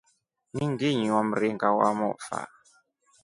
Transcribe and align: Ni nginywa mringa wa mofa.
Ni 0.53 0.65
nginywa 0.71 1.21
mringa 1.29 1.67
wa 1.77 1.89
mofa. 1.99 2.37